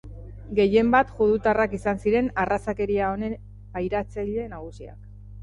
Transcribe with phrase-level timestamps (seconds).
[0.59, 3.37] Gehienbat judutarrak izan ziren arrazakeria honen
[3.77, 4.99] pairatzaile nagusiak.